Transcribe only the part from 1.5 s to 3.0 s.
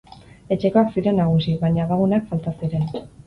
baina abaguneak falta ziren.